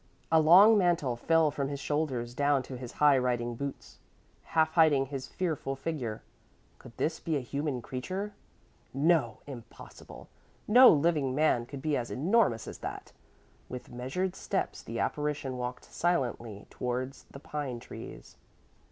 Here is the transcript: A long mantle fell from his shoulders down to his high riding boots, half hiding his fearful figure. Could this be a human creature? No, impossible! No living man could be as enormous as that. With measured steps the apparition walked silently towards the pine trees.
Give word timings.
A 0.31 0.41
long 0.41 0.79
mantle 0.79 1.15
fell 1.15 1.51
from 1.51 1.67
his 1.67 1.79
shoulders 1.79 2.33
down 2.33 2.63
to 2.63 2.75
his 2.75 2.93
high 2.93 3.19
riding 3.19 3.53
boots, 3.53 3.99
half 4.57 4.71
hiding 4.71 5.05
his 5.05 5.27
fearful 5.27 5.75
figure. 5.75 6.23
Could 6.79 6.97
this 6.97 7.19
be 7.19 7.37
a 7.37 7.39
human 7.39 7.83
creature? 7.83 8.33
No, 8.95 9.41
impossible! 9.45 10.27
No 10.67 10.89
living 10.89 11.35
man 11.35 11.67
could 11.67 11.83
be 11.83 11.95
as 11.95 12.09
enormous 12.09 12.67
as 12.67 12.79
that. 12.79 13.11
With 13.69 13.91
measured 13.91 14.35
steps 14.35 14.81
the 14.81 14.97
apparition 14.99 15.55
walked 15.59 15.83
silently 15.85 16.65
towards 16.71 17.25
the 17.25 17.39
pine 17.39 17.79
trees. 17.79 18.37